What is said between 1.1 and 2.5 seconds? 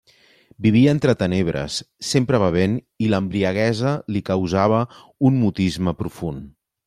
tenebres, sempre